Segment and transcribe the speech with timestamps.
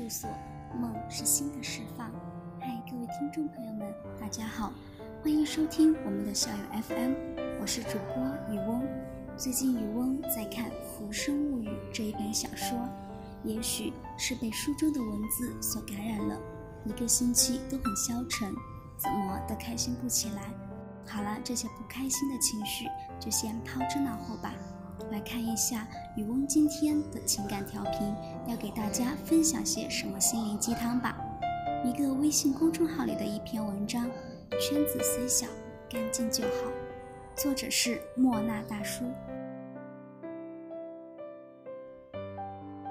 [0.00, 0.30] 住所，
[0.80, 2.10] 梦是心的释放。
[2.58, 3.86] 嗨，各位听众朋友们，
[4.18, 4.72] 大家好，
[5.22, 7.12] 欢迎收听我们的校友 FM，
[7.60, 8.82] 我是主播雨翁。
[9.36, 12.78] 最近雨翁在看《浮生物语》这一本小说，
[13.44, 16.40] 也许是被书中的文字所感染了，
[16.86, 18.54] 一个星期都很消沉，
[18.96, 20.44] 怎么都开心不起来。
[21.06, 22.86] 好了，这些不开心的情绪
[23.18, 24.54] 就先抛之脑后吧。
[25.10, 28.14] 来看一下雨翁今天的情感调频，
[28.60, 31.16] 给大家分享些什么心灵鸡汤吧。
[31.82, 34.04] 一个微信公众号里的一篇文章，
[34.60, 35.46] 圈子虽小，
[35.88, 36.70] 干净就好。
[37.34, 39.04] 作者是莫那大叔。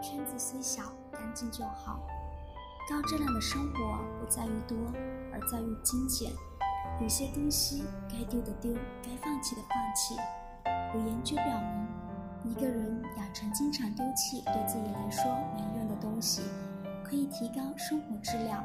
[0.02, 2.00] 圈子虽小，干净就好。
[2.89, 4.76] 高质量的生活不在于多，
[5.31, 6.31] 而在于精简。
[7.00, 8.73] 有些东西该丢的丢，
[9.04, 10.16] 该放弃的放弃。
[10.95, 11.89] 有研究表明。
[12.45, 15.23] 一个人养成经常丢弃对自己来说
[15.56, 16.42] 没用的东西，
[17.04, 18.64] 可以提高生活质量。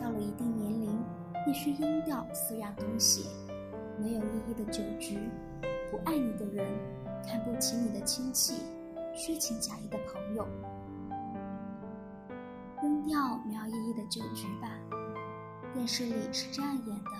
[0.00, 0.98] 到了一定年龄，
[1.44, 3.26] 必须扔掉四样东西：
[3.98, 5.18] 没有意义的酒局，
[5.90, 6.66] 不爱你的人，
[7.26, 8.62] 看不起你的亲戚，
[9.14, 10.46] 虚情假意的朋友。
[12.82, 14.68] 扔掉没有意义的酒局吧。
[15.74, 17.10] 电视里是这样演的：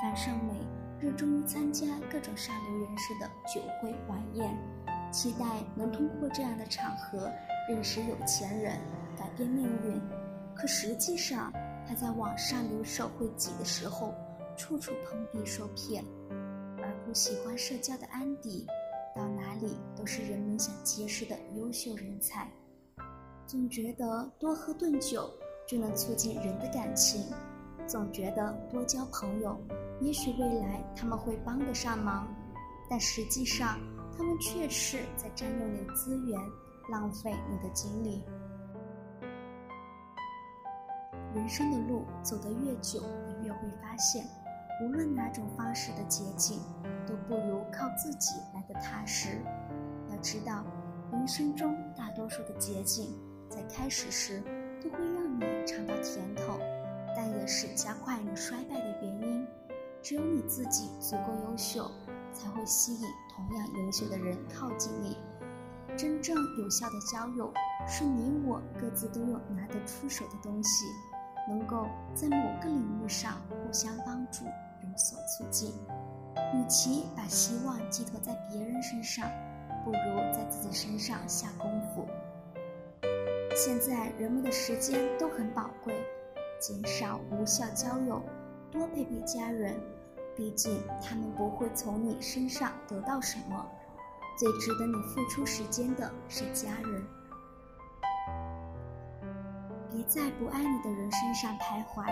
[0.00, 0.54] 樊胜美
[1.00, 4.56] 热衷于参加各种上流人士的酒会晚宴。
[5.10, 7.30] 期待能通过这样的场合
[7.68, 8.78] 认识有钱人，
[9.16, 10.00] 改变命运。
[10.54, 11.52] 可实际上，
[11.86, 14.14] 他在网上流社会挤的时候，
[14.56, 16.04] 处处碰壁受骗。
[16.80, 18.66] 而不喜欢社交的安迪，
[19.14, 22.48] 到哪里都是人们想结识的优秀人才。
[23.46, 25.28] 总觉得多喝顿酒
[25.66, 27.24] 就能促进人的感情，
[27.86, 29.58] 总觉得多交朋友，
[30.00, 32.28] 也许未来他们会帮得上忙。
[32.90, 33.78] 但实际上，
[34.18, 36.40] 他们却是在占用你的资源，
[36.90, 38.24] 浪费你的精力。
[41.32, 44.26] 人生的路走得越久，你越会发现，
[44.82, 46.58] 无论哪种方式的捷径，
[47.06, 49.40] 都不如靠自己来的踏实。
[50.10, 50.64] 要知道，
[51.12, 53.16] 人生中大多数的捷径，
[53.48, 54.42] 在开始时
[54.82, 56.58] 都会让你尝到甜头，
[57.14, 59.46] 但也是加快你衰败的原因。
[60.02, 61.88] 只有你自己足够优秀。
[62.38, 65.16] 才会吸引同样优秀的人靠近你。
[65.96, 67.52] 真正有效的交友，
[67.88, 70.86] 是你我各自都有拿得出手的东西，
[71.48, 75.72] 能够在某个领域上互相帮助，有所促进。
[76.54, 79.28] 与其把希望寄托在别人身上，
[79.84, 82.06] 不如在自己身上下功夫。
[83.56, 85.92] 现在人们的时间都很宝贵，
[86.60, 88.22] 减少无效交友，
[88.70, 89.74] 多陪陪家人。
[90.38, 93.66] 毕竟，他们不会从你身上得到什么，
[94.38, 97.04] 最值得你付出时间的是家人。
[99.90, 102.06] 别在不爱你的人身上徘徊，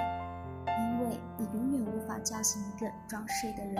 [0.67, 3.77] 因为你永远无法叫醒一个装睡的人。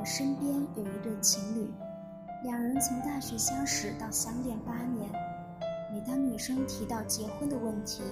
[0.00, 1.70] 我身边有一对情侣，
[2.44, 5.12] 两人从大学相识到相恋八年，
[5.92, 8.04] 每当女生提到结婚的问题，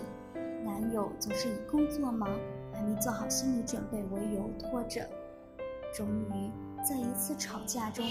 [0.63, 2.29] 男友总是以工作忙、
[2.75, 5.09] 还没做好心理准备为由拖着。
[5.93, 6.51] 终于，
[6.83, 8.05] 在一次吵架中，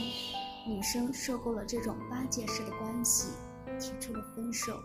[0.67, 3.31] 女生受够了这种巴结式的关系，
[3.79, 4.79] 提出了分手。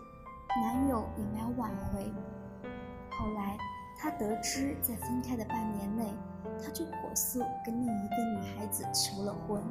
[0.59, 2.11] 男友也没有挽回。
[3.11, 3.55] 后来，
[3.99, 6.11] 他得知在分开的半年内，
[6.59, 9.61] 他就火速跟另一个女孩子求了婚。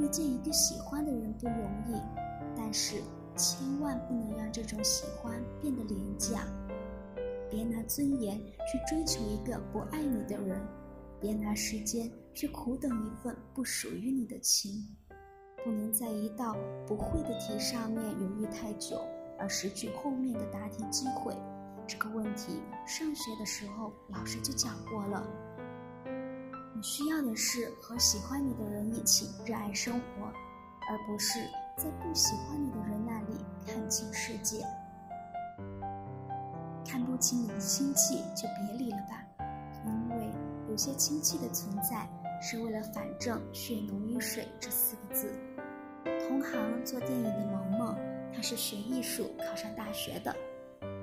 [0.00, 2.02] 遇见一个喜欢的人不容易，
[2.56, 2.96] 但是
[3.36, 6.40] 千万不能让这种喜欢变得廉价。
[7.48, 10.60] 别拿尊严去追求一个不爱你的人。
[11.20, 14.86] 别拿时间去苦等一份不属于你的情，
[15.64, 16.56] 不能在一道
[16.86, 19.00] 不会的题上面犹豫太久，
[19.38, 21.34] 而失去后面的答题机会。
[21.86, 25.26] 这个问题上学的时候老师就讲过了。
[26.74, 31.38] 你需要的是和喜欢你的人一起热爱生活，而不是
[31.76, 34.66] 在不喜欢你的人那里看清世界。
[36.84, 39.24] 看不起你的亲戚就别理了吧，
[40.76, 42.06] 有些亲戚的存在
[42.38, 45.32] 是为了反正血浓于水这四个字。
[46.28, 47.96] 同行做电影的萌萌，
[48.30, 50.36] 他是学艺术考上大学的。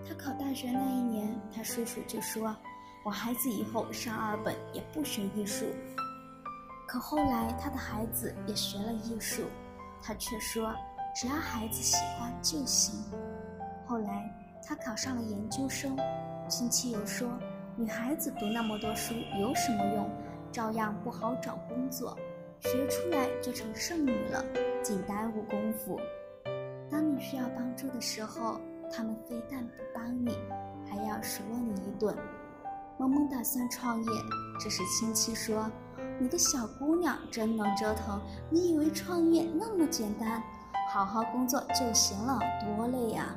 [0.07, 2.55] 他考大学那一年，他叔叔就说
[3.03, 5.65] ：“我孩子以后上二本也不学艺术。”
[6.87, 9.41] 可后来他的孩子也学了艺术，
[10.03, 10.71] 他却说
[11.19, 12.93] ：“只要孩子喜欢就行。”
[13.87, 14.31] 后来
[14.63, 15.97] 他考上了研究生，
[16.47, 17.27] 亲戚又说。
[17.75, 20.07] 女孩子读那么多书有什么用？
[20.51, 22.15] 照样不好找工作，
[22.59, 24.45] 学出来就成剩女了，
[24.83, 25.99] 净耽误功夫。
[26.91, 28.61] 当你需要帮助的时候，
[28.91, 30.37] 他们非但不帮你，
[30.87, 32.15] 还要数落你一顿。
[32.99, 34.11] 萌萌打算创业，
[34.59, 35.67] 这时亲戚说
[36.21, 38.21] ：“你个小姑娘真能折腾，
[38.51, 40.43] 你以为创业那么简单？
[40.91, 42.39] 好好工作就行了，
[42.77, 43.35] 多累呀！”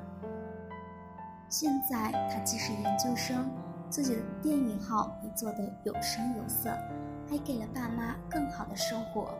[1.48, 3.48] 现在她既是研究生，
[3.88, 6.70] 自己的电影号也做得有声有色，
[7.28, 9.34] 还给了爸妈更好的生活。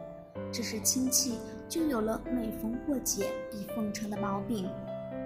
[0.53, 1.39] 这时亲戚
[1.69, 4.69] 就有了每逢过节必奉承的毛病。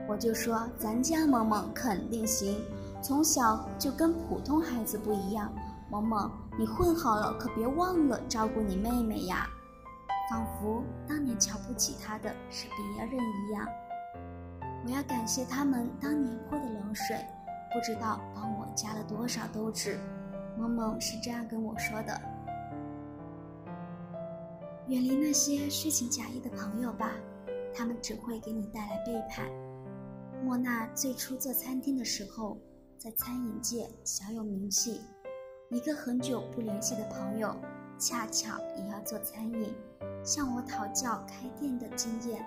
[0.08, 2.56] 我就说咱家萌萌肯定行。
[3.02, 5.50] 从小就跟普通孩子不一样，
[5.90, 9.46] 萌萌，你混好了可别忘了照顾你妹妹呀！
[10.31, 13.66] 仿佛当年瞧不起她的是别人一样。
[14.84, 17.16] 我要感谢他们当年泼的冷水，
[17.72, 19.99] 不知道帮我加了多少斗志。
[20.58, 22.20] 萌萌是这样跟我说的：
[24.88, 27.12] 远离那些虚情假意的朋友吧，
[27.75, 29.46] 他们只会给你带来背叛。
[30.44, 32.58] 莫娜最初做餐厅的时候。
[33.02, 35.00] 在餐饮界小有名气，
[35.70, 37.56] 一个很久不联系的朋友，
[37.99, 39.75] 恰巧也要做餐饮，
[40.23, 42.44] 向我讨教开店的经验。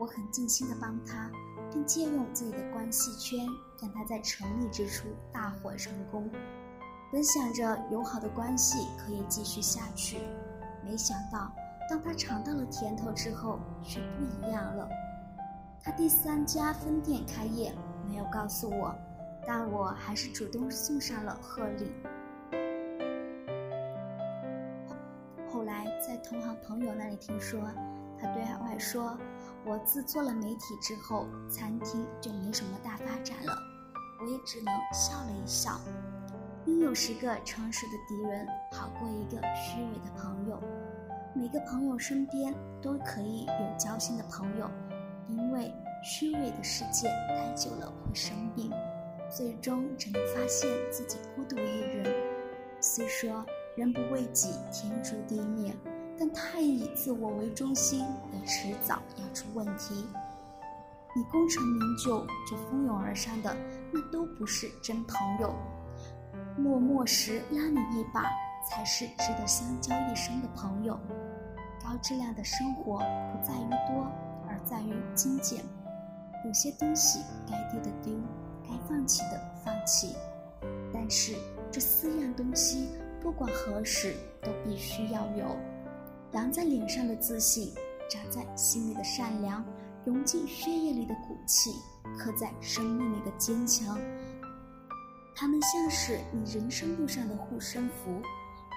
[0.00, 1.30] 我很尽心的帮他，
[1.70, 3.46] 并借用自己的关系圈，
[3.82, 6.30] 让他在成立之初大获成功。
[7.12, 10.16] 本想着友好的关系可以继续下去，
[10.82, 11.52] 没想到
[11.86, 14.88] 当他尝到了甜头之后，却不一样了。
[15.82, 17.70] 他第三家分店开业，
[18.08, 18.94] 没有告诉我。
[19.46, 21.92] 但我还是主动送上了贺礼。
[25.52, 27.60] 后来在同行朋友那里听说，
[28.18, 29.18] 他对外说
[29.64, 33.56] ：“我自做了媒体之后，餐厅就没什么大发展了。”
[34.20, 35.80] 我也只能笑了一笑。
[36.66, 40.60] 拥有十个诚实的敌人，好过一个虚伪的朋友。
[41.34, 44.70] 每个朋友身边都可以有交心的朋友，
[45.28, 45.72] 因为
[46.02, 48.70] 虚伪的世界待久了会生病。
[49.30, 52.04] 最终只能发现自己孤独一人。
[52.80, 53.46] 虽说
[53.76, 55.72] 人不为己，天诛地灭，
[56.20, 60.06] 但太以自我为中心，也迟早要出问题。
[61.16, 63.56] 你功成名就就蜂拥而上的，
[63.90, 65.54] 那都不是真朋友。
[66.58, 68.24] 落寞时拉你一把，
[68.68, 71.00] 才是值得相交一生的朋友。
[71.82, 74.06] 高质量的生活不在于多，
[74.46, 75.64] 而在于精简。
[76.44, 78.12] 有些东西该丢的丢。
[78.62, 80.14] 该放弃的放弃，
[80.92, 81.34] 但是
[81.72, 82.90] 这四样东西
[83.20, 85.56] 不管何时都必须要有：
[86.32, 87.72] 扬在脸上的自信，
[88.08, 89.64] 长在心里的善良，
[90.04, 91.70] 融进血液里的骨气，
[92.18, 93.98] 刻在生命里的坚强。
[95.34, 98.10] 他们像是你人生路上的护身符，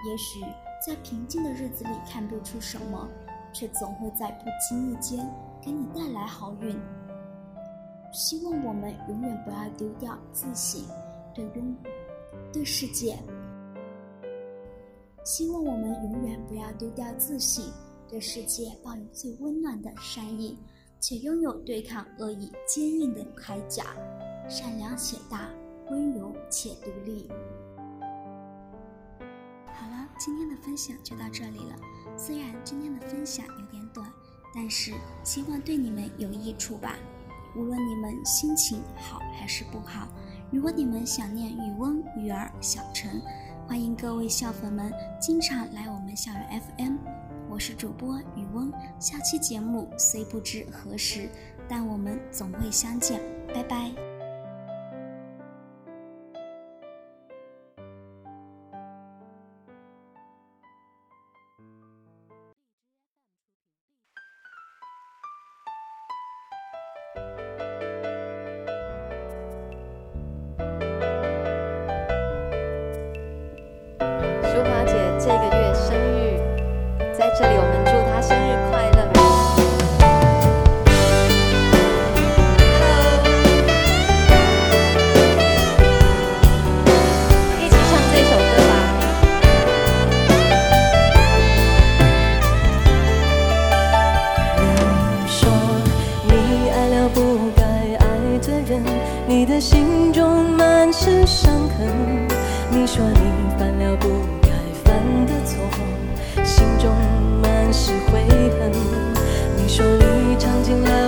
[0.09, 0.41] 也许
[0.85, 3.07] 在平静的日子里看不出什么，
[3.53, 5.29] 却总会在不经意间
[5.61, 6.79] 给你带来好运。
[8.11, 10.85] 希望我们永远不要丢掉自信，
[11.33, 11.75] 对拥
[12.51, 13.17] 对世界。
[15.23, 17.71] 希望我们永远不要丢掉自信，
[18.09, 20.57] 对世界抱有最温暖的善意，
[20.99, 23.95] 且拥有对抗恶意坚硬的铠甲，
[24.49, 25.49] 善良且大，
[25.89, 27.29] 温柔且独立。
[29.73, 31.75] 好了，今天的分享就到这里了。
[32.17, 34.05] 虽然今天的分享有点短，
[34.53, 34.91] 但是
[35.23, 36.97] 希望对你们有益处吧。
[37.55, 40.07] 无论你们心情好还是不好，
[40.51, 43.21] 如果你们想念雨翁、雨儿、小陈，
[43.65, 46.97] 欢迎各位校粉们经常来我们校园 FM。
[47.49, 51.29] 我是主播雨翁，下期节目虽不知何时，
[51.67, 53.21] 但我们总会相见。
[53.53, 54.12] 拜拜。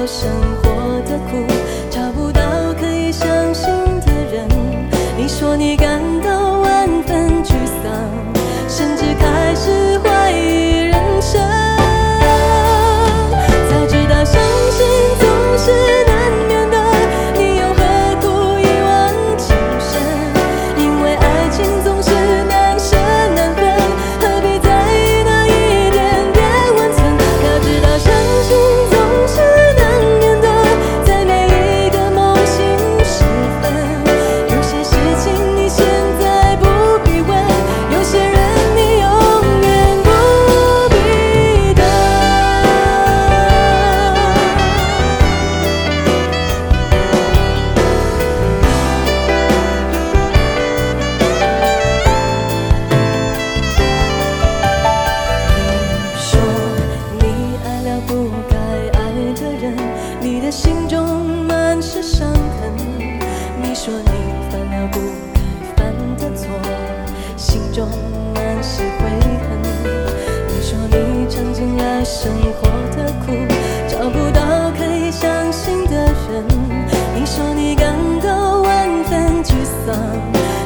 [0.06, 0.30] 生
[0.62, 0.65] 活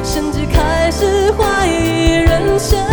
[0.02, 2.89] 甚至开始怀疑人生。